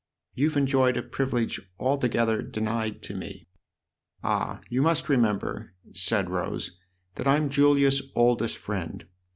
[0.33, 3.45] "You've enjoyed a privilege altogether denied to me."
[4.23, 6.79] "Ah, you must remember," said Rose,
[7.17, 9.05] "that I'm Julia's oldest friend.